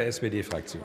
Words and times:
der 0.00 0.08
SPD-Fraktion. 0.08 0.82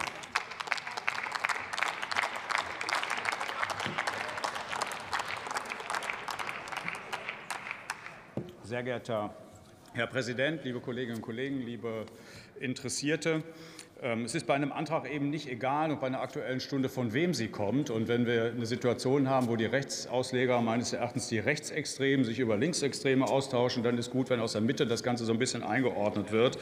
Sehr 8.63 8.83
geehrter 8.83 9.33
Herr 9.93 10.07
Präsident, 10.07 10.65
liebe 10.65 10.81
Kolleginnen 10.81 11.15
und 11.15 11.21
Kollegen, 11.21 11.61
liebe 11.61 12.05
Interessierte! 12.59 13.41
Ähm, 14.01 14.25
es 14.25 14.35
ist 14.35 14.45
bei 14.45 14.53
einem 14.53 14.73
Antrag 14.73 15.09
eben 15.09 15.29
nicht 15.29 15.49
egal 15.49 15.89
und 15.89 16.01
bei 16.01 16.07
einer 16.07 16.19
Aktuellen 16.19 16.59
Stunde, 16.59 16.89
von 16.89 17.13
wem 17.13 17.33
sie 17.33 17.47
kommt. 17.47 17.89
Und 17.89 18.09
wenn 18.09 18.25
wir 18.25 18.51
eine 18.55 18.65
Situation 18.65 19.29
haben, 19.29 19.47
wo 19.47 19.55
die 19.55 19.65
Rechtsausleger 19.65 20.59
meines 20.61 20.91
Erachtens 20.91 21.29
die 21.29 21.39
Rechtsextremen 21.39 22.25
sich 22.25 22.39
über 22.39 22.57
Linksextreme 22.57 23.25
austauschen, 23.25 23.83
dann 23.83 23.97
ist 23.97 24.11
gut, 24.11 24.29
wenn 24.29 24.41
aus 24.41 24.51
der 24.51 24.61
Mitte 24.61 24.85
das 24.85 25.01
Ganze 25.01 25.23
so 25.23 25.31
ein 25.31 25.39
bisschen 25.39 25.63
eingeordnet 25.63 26.33
wird. 26.33 26.57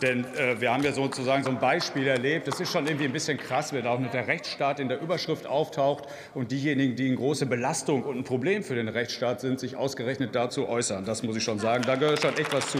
Denn 0.00 0.24
äh, 0.36 0.60
wir 0.60 0.72
haben 0.72 0.82
ja 0.82 0.92
sozusagen 0.92 1.44
so 1.44 1.50
ein 1.50 1.60
Beispiel 1.60 2.06
erlebt. 2.06 2.48
Es 2.48 2.58
ist 2.58 2.72
schon 2.72 2.86
irgendwie 2.86 3.04
ein 3.04 3.12
bisschen 3.12 3.36
krass, 3.36 3.74
wenn 3.74 3.86
auch 3.86 4.00
noch 4.00 4.10
der 4.10 4.26
Rechtsstaat 4.26 4.80
in 4.80 4.88
der 4.88 5.02
Überschrift 5.02 5.46
auftaucht 5.46 6.06
und 6.32 6.52
diejenigen, 6.52 6.96
die 6.96 7.08
eine 7.08 7.16
große 7.16 7.44
Belastung 7.44 8.02
und 8.02 8.16
ein 8.16 8.24
Problem 8.24 8.62
für 8.62 8.74
den 8.74 8.88
Rechtsstaat 8.88 9.42
sind, 9.42 9.60
sich 9.60 9.76
ausgerechnet 9.76 10.34
dazu 10.34 10.66
äußern. 10.66 11.04
Das 11.04 11.22
muss 11.22 11.36
ich 11.36 11.44
schon 11.44 11.58
sagen. 11.58 11.84
Da 11.86 11.96
gehört 11.96 12.22
schon 12.22 12.36
echt 12.38 12.52
was 12.54 12.70
zu. 12.70 12.78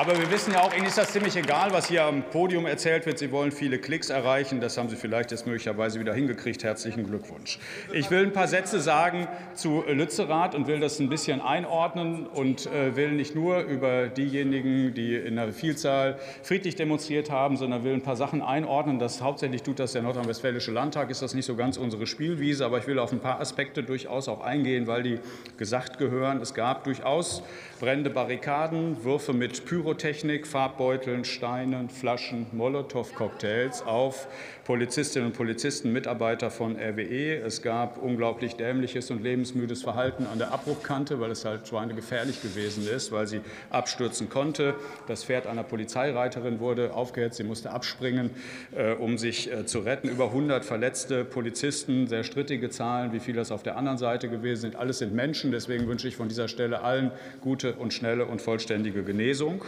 Aber 0.00 0.18
wir 0.18 0.30
wissen 0.30 0.54
ja 0.54 0.62
auch, 0.62 0.74
Ihnen 0.74 0.86
ist 0.86 0.96
das 0.96 1.12
ziemlich 1.12 1.36
egal, 1.36 1.74
was 1.74 1.86
hier 1.86 2.04
am 2.04 2.22
Podium 2.22 2.64
erzählt 2.64 3.04
wird. 3.04 3.18
Sie 3.18 3.30
wollen 3.32 3.52
viele 3.52 3.76
Klicks 3.76 4.08
erreichen. 4.08 4.58
Das 4.58 4.78
haben 4.78 4.88
Sie 4.88 4.96
vielleicht 4.96 5.30
jetzt 5.30 5.46
möglicherweise 5.46 6.00
wieder 6.00 6.14
hingekriegt. 6.14 6.64
Herzlichen 6.64 7.06
Glückwunsch. 7.06 7.58
Ich 7.92 8.10
will 8.10 8.22
ein 8.24 8.32
paar 8.32 8.48
Sätze 8.48 8.80
sagen 8.80 9.28
zu 9.52 9.84
Lützerath 9.86 10.54
und 10.54 10.68
will 10.68 10.80
das 10.80 11.00
ein 11.00 11.10
bisschen 11.10 11.42
einordnen 11.42 12.26
und 12.26 12.64
äh, 12.64 12.96
will 12.96 13.12
nicht 13.12 13.34
nur 13.34 13.60
über 13.60 14.06
diejenigen, 14.08 14.94
die 14.94 15.16
in 15.16 15.38
einer 15.38 15.52
Vielzahl 15.52 16.18
friedlich 16.42 16.76
demonstriert 16.76 17.30
haben, 17.30 17.58
sondern 17.58 17.84
will 17.84 17.92
ein 17.92 18.00
paar 18.00 18.16
Sachen 18.16 18.40
einordnen. 18.40 18.98
Das 18.98 19.20
hauptsächlich 19.20 19.62
tut 19.62 19.80
das 19.80 19.92
der 19.92 20.00
Nordrhein-Westfälische 20.00 20.70
Landtag. 20.70 21.10
Ist 21.10 21.20
das 21.20 21.34
nicht 21.34 21.44
so 21.44 21.56
ganz 21.56 21.76
unsere 21.76 22.06
Spielwiese, 22.06 22.64
aber 22.64 22.78
ich 22.78 22.86
will 22.86 22.98
auf 22.98 23.12
ein 23.12 23.20
paar 23.20 23.38
Aspekte 23.38 23.82
durchaus 23.82 24.28
auch 24.28 24.40
eingehen, 24.40 24.86
weil 24.86 25.02
die 25.02 25.18
gesagt 25.58 25.98
gehören. 25.98 26.40
Es 26.40 26.54
gab 26.54 26.84
durchaus 26.84 27.42
brennende 27.80 28.08
Barrikaden, 28.08 29.04
Würfe 29.04 29.34
mit 29.34 29.66
Pyro 29.66 29.89
Pyrotechnik, 29.90 30.46
Farbbeuteln, 30.46 31.24
Steinen, 31.24 31.90
Flaschen, 31.90 32.46
Molotow-Cocktails 32.52 33.82
auf 33.82 34.28
Polizistinnen 34.64 35.30
und 35.30 35.36
Polizisten, 35.36 35.92
Mitarbeiter 35.92 36.48
von 36.52 36.76
RWE. 36.76 37.38
Es 37.44 37.60
gab 37.60 38.00
unglaublich 38.00 38.54
dämliches 38.54 39.10
und 39.10 39.20
lebensmüdes 39.20 39.82
Verhalten 39.82 40.26
an 40.32 40.38
der 40.38 40.52
Abbruchkante, 40.52 41.18
weil 41.18 41.32
es 41.32 41.44
halt 41.44 41.66
schweinegefährlich 41.66 42.40
gewesen 42.40 42.86
ist, 42.88 43.10
weil 43.10 43.26
sie 43.26 43.40
abstürzen 43.70 44.28
konnte. 44.28 44.76
Das 45.08 45.24
Pferd 45.24 45.48
einer 45.48 45.64
Polizeireiterin 45.64 46.60
wurde 46.60 46.94
aufgehetzt, 46.94 47.38
sie 47.38 47.42
musste 47.42 47.72
abspringen, 47.72 48.30
äh, 48.76 48.92
um 48.92 49.18
sich 49.18 49.50
äh, 49.50 49.66
zu 49.66 49.80
retten. 49.80 50.08
Über 50.08 50.26
100 50.26 50.64
verletzte 50.64 51.24
Polizisten, 51.24 52.06
sehr 52.06 52.22
strittige 52.22 52.70
Zahlen, 52.70 53.12
wie 53.12 53.18
viele 53.18 53.38
das 53.38 53.50
auf 53.50 53.64
der 53.64 53.76
anderen 53.76 53.98
Seite 53.98 54.28
gewesen 54.28 54.60
sind. 54.60 54.76
Alles 54.76 54.98
sind 54.98 55.12
Menschen, 55.12 55.50
deswegen 55.50 55.88
wünsche 55.88 56.06
ich 56.06 56.14
von 56.14 56.28
dieser 56.28 56.46
Stelle 56.46 56.82
allen 56.82 57.10
gute 57.40 57.72
und 57.72 57.92
schnelle 57.92 58.26
und 58.26 58.40
vollständige 58.40 59.02
Genesung. 59.02 59.64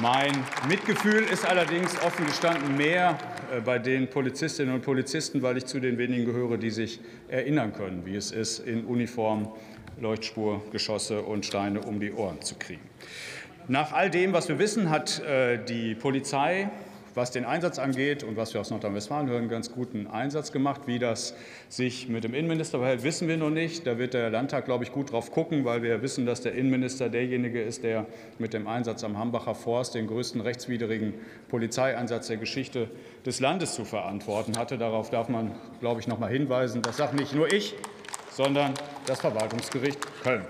Mein 0.00 0.32
Mitgefühl 0.68 1.24
ist 1.24 1.44
allerdings 1.44 2.00
offen 2.02 2.26
gestanden 2.26 2.76
mehr 2.76 3.18
äh, 3.52 3.60
bei 3.60 3.78
den 3.78 4.08
Polizistinnen 4.08 4.74
und 4.74 4.82
Polizisten, 4.82 5.42
weil 5.42 5.56
ich 5.56 5.66
zu 5.66 5.80
den 5.80 5.98
wenigen 5.98 6.24
gehöre, 6.24 6.56
die 6.56 6.70
sich 6.70 7.00
erinnern 7.28 7.72
können, 7.72 8.06
wie 8.06 8.14
es 8.14 8.30
ist, 8.30 8.60
in 8.60 8.84
Uniform 8.84 9.48
Leuchtspur, 10.00 10.62
Geschosse 10.70 11.22
und 11.22 11.44
Steine 11.44 11.80
um 11.80 11.98
die 11.98 12.12
Ohren 12.12 12.40
zu 12.42 12.54
kriegen. 12.54 12.82
Nach 13.66 13.92
all 13.92 14.08
dem, 14.10 14.32
was 14.32 14.48
wir 14.48 14.58
wissen, 14.58 14.88
hat 14.88 15.20
äh, 15.20 15.58
die 15.64 15.94
Polizei 15.94 16.70
was 17.14 17.30
den 17.30 17.44
Einsatz 17.44 17.78
angeht 17.78 18.22
und 18.22 18.36
was 18.36 18.54
wir 18.54 18.60
aus 18.60 18.70
Nordrhein-Westfalen 18.70 19.28
hören, 19.28 19.48
ganz 19.48 19.72
guten 19.72 20.06
Einsatz 20.06 20.52
gemacht. 20.52 20.82
Wie 20.86 20.98
das 20.98 21.34
sich 21.68 22.08
mit 22.08 22.24
dem 22.24 22.34
Innenminister 22.34 22.78
verhält, 22.78 23.02
wissen 23.02 23.28
wir 23.28 23.36
noch 23.36 23.50
nicht. 23.50 23.86
Da 23.86 23.98
wird 23.98 24.14
der 24.14 24.30
Landtag, 24.30 24.64
glaube 24.64 24.84
ich, 24.84 24.92
gut 24.92 25.12
drauf 25.12 25.30
gucken, 25.30 25.64
weil 25.64 25.82
wir 25.82 26.02
wissen, 26.02 26.26
dass 26.26 26.40
der 26.40 26.52
Innenminister 26.52 27.08
derjenige 27.08 27.62
ist, 27.62 27.84
der 27.84 28.06
mit 28.38 28.54
dem 28.54 28.66
Einsatz 28.66 29.04
am 29.04 29.18
Hambacher 29.18 29.54
Forst 29.54 29.94
den 29.94 30.06
größten 30.06 30.40
rechtswidrigen 30.40 31.14
Polizeieinsatz 31.48 32.28
der 32.28 32.36
Geschichte 32.36 32.88
des 33.24 33.40
Landes 33.40 33.74
zu 33.74 33.84
verantworten 33.84 34.58
hatte. 34.58 34.78
Darauf 34.78 35.10
darf 35.10 35.28
man, 35.28 35.52
glaube 35.80 36.00
ich, 36.00 36.08
noch 36.08 36.18
mal 36.18 36.30
hinweisen. 36.30 36.82
Das 36.82 36.96
sagt 36.96 37.14
nicht 37.14 37.34
nur 37.34 37.52
ich, 37.52 37.74
sondern 38.30 38.74
das 39.06 39.20
Verwaltungsgericht 39.20 39.98
Köln. 40.22 40.44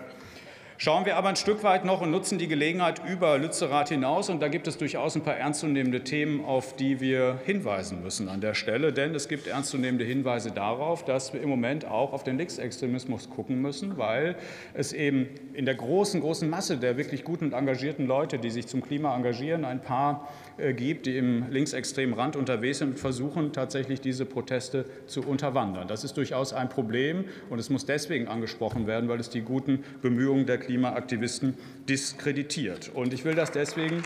Schauen 0.81 1.07
wir 1.07 1.17
aber 1.17 1.29
ein 1.29 1.35
Stück 1.35 1.65
weit 1.65 1.85
noch 1.85 2.03
und 2.03 2.13
nutzen 2.13 2.39
die 2.39 2.47
Gelegenheit 2.47 3.03
über 3.05 3.37
Lützerath 3.37 3.89
hinaus. 3.89 4.31
Und 4.31 4.41
da 4.41 4.47
gibt 4.47 4.69
es 4.69 4.79
durchaus 4.79 5.17
ein 5.17 5.23
paar 5.23 5.35
ernstzunehmende 5.35 6.05
Themen, 6.05 6.45
auf 6.45 6.77
die 6.77 7.01
wir 7.01 7.41
hinweisen 7.45 8.01
müssen 8.01 8.29
an 8.29 8.41
der 8.41 8.55
Stelle. 8.55 8.93
Denn 8.93 9.13
es 9.13 9.27
gibt 9.27 9.49
ernstzunehmende 9.49 10.05
Hinweise 10.05 10.53
darauf, 10.53 11.05
dass 11.05 11.33
wir 11.33 11.43
im 11.43 11.49
Moment 11.49 11.85
auch 11.85 12.13
auf 12.13 12.23
den 12.23 12.39
Linksextremismus 12.39 13.29
gucken 13.29 13.61
müssen, 13.61 13.99
weil 13.99 14.37
es 14.73 14.93
eben 14.93 15.27
in 15.53 15.65
der 15.65 15.75
großen, 15.75 16.21
großen 16.21 16.49
Masse 16.49 16.77
der 16.77 16.97
wirklich 16.97 17.25
guten 17.25 17.47
und 17.47 17.55
engagierten 17.55 18.07
Leute, 18.07 18.39
die 18.39 18.51
sich 18.51 18.69
zum 18.69 18.81
Klima 18.81 19.17
engagieren, 19.17 19.65
ein 19.65 19.81
paar 19.81 20.29
äh, 20.59 20.75
gibt, 20.75 21.07
die 21.07 21.17
im 21.17 21.51
linksextremen 21.51 22.15
Rand 22.15 22.37
unterwegs 22.37 22.79
sind 22.79 22.91
und 22.91 22.99
versuchen 23.01 23.53
tatsächlich 23.53 24.01
diese 24.01 24.25
Proteste 24.25 24.85
zu 25.07 25.23
unterwandern. 25.23 25.89
Das 25.89 26.05
ist 26.05 26.17
durchaus 26.17 26.53
ein 26.53 26.69
Problem 26.69 27.25
und 27.51 27.59
es 27.59 27.69
muss 27.69 27.85
deswegen 27.85 28.29
angesprochen 28.29 28.87
werden, 28.87 29.09
weil 29.09 29.19
es 29.19 29.29
die 29.29 29.41
guten 29.41 29.83
Bemühungen 30.03 30.47
der 30.47 30.68
Klimaaktivisten 30.69 31.57
diskreditiert. 31.89 32.91
Und 32.93 33.15
ich 33.15 33.25
will 33.25 33.35
das 33.35 33.51
deswegen 33.53 34.03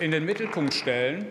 in 0.00 0.12
den 0.12 0.24
Mittelpunkt 0.24 0.72
stellen, 0.72 1.26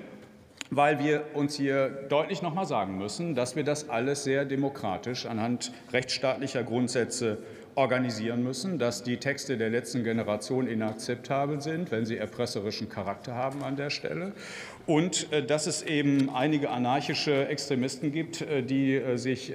weil 0.69 0.99
wir 0.99 1.27
uns 1.33 1.55
hier 1.55 1.87
deutlich 2.09 2.41
noch 2.41 2.53
mal 2.53 2.65
sagen 2.65 2.97
müssen, 2.97 3.35
dass 3.35 3.55
wir 3.55 3.63
das 3.63 3.87
alles 3.87 4.25
sehr 4.25 4.43
demokratisch 4.43 5.25
anhand 5.25 5.71
rechtsstaatlicher 5.93 6.63
Grundsätze 6.63 7.37
organisieren 7.77 8.43
müssen, 8.43 8.79
dass 8.79 9.03
die 9.03 9.17
Texte 9.17 9.55
der 9.55 9.69
letzten 9.69 10.03
Generation 10.03 10.67
inakzeptabel 10.67 11.61
sind, 11.61 11.91
wenn 11.91 12.07
sie 12.07 12.17
erpresserischen 12.17 12.89
Charakter 12.89 13.35
haben 13.35 13.63
an 13.63 13.75
der 13.75 13.91
Stelle 13.91 14.33
und 14.87 15.31
äh, 15.33 15.45
dass 15.45 15.67
es 15.67 15.83
eben 15.83 16.29
einige 16.33 16.71
anarchische 16.71 17.47
Extremisten 17.49 18.11
gibt, 18.11 18.41
äh, 18.41 18.63
die 18.63 18.95
äh, 18.95 19.17
sich 19.17 19.53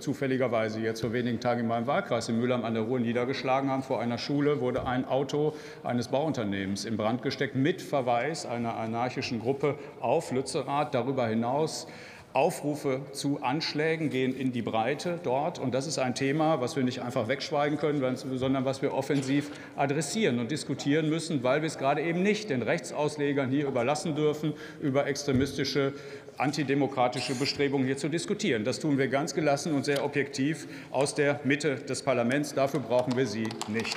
zufälligerweise 0.00 0.80
jetzt 0.80 1.00
vor 1.00 1.12
wenigen 1.12 1.40
Tagen 1.40 1.60
in 1.60 1.66
meinem 1.68 1.86
Wahlkreis 1.86 2.28
in 2.28 2.38
Mülheim 2.38 2.64
an 2.64 2.74
der 2.74 2.82
Ruhr 2.82 2.98
niedergeschlagen 2.98 3.70
haben. 3.70 3.82
Vor 3.82 4.00
einer 4.00 4.18
Schule 4.18 4.60
wurde 4.60 4.86
ein 4.86 5.04
Auto 5.04 5.54
eines 5.84 6.08
Bauunternehmens 6.08 6.84
in 6.84 6.96
Brand 6.96 7.22
gesteckt 7.22 7.54
mit 7.54 7.80
Verweis 7.80 8.46
einer 8.46 8.76
anarchischen 8.76 9.40
Gruppe 9.40 9.76
auf 10.00 10.32
Lützerath. 10.32 10.94
Darüber 10.94 11.28
hinaus 11.28 11.86
Aufrufe 12.34 13.00
zu 13.12 13.40
Anschlägen 13.42 14.10
gehen 14.10 14.36
in 14.36 14.50
die 14.50 14.60
Breite 14.60 15.20
dort. 15.22 15.60
Und 15.60 15.72
das 15.72 15.86
ist 15.86 15.98
ein 15.98 16.16
Thema, 16.16 16.60
was 16.60 16.74
wir 16.74 16.82
nicht 16.82 17.00
einfach 17.00 17.28
wegschweigen 17.28 17.78
können, 17.78 18.16
sondern 18.16 18.64
was 18.64 18.82
wir 18.82 18.92
offensiv 18.92 19.50
adressieren 19.76 20.40
und 20.40 20.50
diskutieren 20.50 21.08
müssen, 21.08 21.44
weil 21.44 21.62
wir 21.62 21.68
es 21.68 21.78
gerade 21.78 22.02
eben 22.02 22.24
nicht 22.24 22.50
den 22.50 22.62
Rechtsauslegern 22.62 23.50
hier 23.50 23.68
überlassen 23.68 24.16
dürfen, 24.16 24.52
über 24.80 25.06
extremistische, 25.06 25.92
antidemokratische 26.36 27.36
Bestrebungen 27.36 27.86
hier 27.86 27.96
zu 27.96 28.08
diskutieren. 28.08 28.64
Das 28.64 28.80
tun 28.80 28.98
wir 28.98 29.06
ganz 29.06 29.34
gelassen 29.34 29.72
und 29.72 29.84
sehr 29.84 30.04
objektiv 30.04 30.66
aus 30.90 31.14
der 31.14 31.38
Mitte 31.44 31.76
des 31.76 32.02
Parlaments. 32.02 32.52
Dafür 32.52 32.80
brauchen 32.80 33.16
wir 33.16 33.26
Sie 33.26 33.48
nicht. 33.68 33.96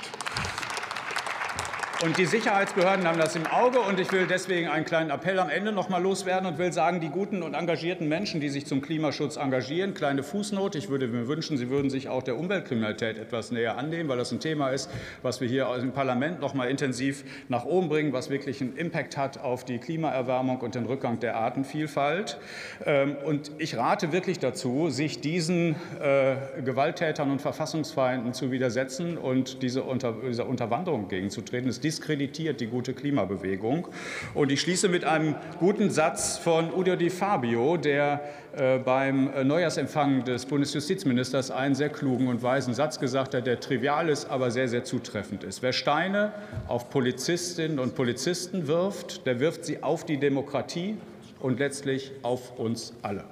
Und 2.04 2.20
die 2.20 2.28
Sicherheitsbehörden 2.28 3.08
haben 3.08 3.18
das 3.18 3.36
im 3.36 3.48
Auge. 3.48 3.80
Und 3.80 4.00
ich 4.00 4.12
will 4.12 4.28
deswegen 4.28 4.68
einen 4.68 4.86
kleinen 4.86 5.10
Appell 5.10 5.40
am 5.40 5.50
Ende 5.50 5.72
noch 5.72 5.90
mal 5.90 5.98
loswerden 5.98 6.46
und 6.48 6.60
will 6.60 6.72
sagen, 6.72 7.02
die 7.02 7.10
guten 7.10 7.42
und 7.42 7.56
engagierten 7.56 8.08
Menschen, 8.08 8.40
die 8.40 8.50
sich 8.50 8.68
zum 8.68 8.82
Klimaschutz 8.82 9.36
engagieren, 9.36 9.96
kleine 9.96 10.22
Fußnote. 10.22 10.78
Ich 10.78 10.90
würde 10.90 11.08
mir 11.08 11.28
wünschen, 11.28 11.58
sie 11.58 11.72
würden 11.72 11.90
sich 11.90 12.08
auch 12.08 12.22
der 12.22 12.38
Umweltkriminalität 12.38 13.18
etwas 13.18 13.50
näher 13.50 13.80
annehmen, 13.80 14.10
weil 14.10 14.18
das 14.20 14.32
ein 14.32 14.40
Thema 14.40 14.70
ist, 14.70 14.92
was 15.24 15.42
wir 15.42 15.48
hier 15.48 15.74
im 15.82 15.92
Parlament 15.92 16.40
noch 16.40 16.54
mal 16.54 16.70
intensiv 16.70 17.24
nach 17.50 17.66
oben 17.66 17.90
bringen, 17.90 18.14
was 18.14 18.30
wirklich 18.30 18.62
einen 18.62 18.78
Impact 18.78 19.18
hat 19.18 19.40
auf 19.40 19.66
die 19.66 19.80
Klimaerwärmung 19.80 20.60
und 20.60 20.76
den 20.76 20.86
Rückgang 20.86 21.20
der 21.20 21.36
Artenvielfalt. 21.38 22.38
Ähm, 22.86 23.16
und 23.26 23.50
ich 23.58 23.76
rate 23.76 24.12
wirklich 24.12 24.38
dazu, 24.38 24.92
sich 24.92 25.20
diesen 25.20 25.76
äh, 26.00 26.36
Gewalttätern 26.64 27.32
und 27.32 27.42
Verfassungsfeinden 27.42 28.36
zu 28.36 28.52
widersetzen 28.52 29.18
und 29.18 29.64
dieser 29.64 29.88
Unterwanderung 29.88 31.08
gegenzutreten. 31.08 31.68
Es 31.68 31.87
diskreditiert 31.88 32.60
die 32.60 32.68
gute 32.68 32.94
Klimabewegung. 32.94 33.88
Und 34.34 34.52
ich 34.52 34.60
schließe 34.60 34.90
mit 34.90 35.06
einem 35.06 35.36
guten 35.58 35.90
Satz 35.90 36.38
von 36.38 36.74
Udo 36.74 36.98
Di 36.98 37.10
Fabio, 37.10 37.78
der 37.78 38.22
äh, 38.58 38.78
beim 38.78 39.32
äh, 39.32 39.46
Neujahrsempfang 39.46 40.26
des 40.26 40.46
Bundesjustizministers 40.46 41.50
einen 41.50 41.76
sehr 41.76 41.88
klugen 41.88 42.28
und 42.28 42.44
weisen 42.44 42.74
Satz 42.74 43.00
gesagt 43.00 43.34
hat, 43.34 43.48
der 43.48 43.62
trivial 43.62 44.10
ist, 44.10 44.30
aber 44.30 44.52
sehr, 44.52 44.68
sehr 44.68 44.84
zutreffend 44.84 45.46
ist. 45.46 45.62
Wer 45.62 45.72
Steine 45.72 46.34
auf 46.68 46.90
Polizistinnen 46.90 47.80
und 47.80 47.96
Polizisten 47.96 48.68
wirft, 48.68 49.26
der 49.26 49.40
wirft 49.40 49.64
sie 49.64 49.82
auf 49.82 50.06
die 50.06 50.18
Demokratie 50.18 50.98
und 51.40 51.60
letztlich 51.60 52.12
auf 52.22 52.60
uns 52.60 52.94
alle. 53.02 53.24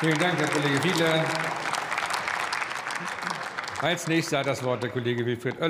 Vielen 0.00 0.18
Dank, 0.18 0.38
Herr 0.38 0.48
Kollege 0.48 0.80
Fiedler. 0.80 1.24
Als 3.82 4.06
nächster 4.06 4.38
hat 4.38 4.46
das 4.46 4.62
Wort 4.62 4.80
der 4.84 4.90
Kollege 4.90 5.26
Wilfried 5.26 5.60
Oeller. 5.60 5.60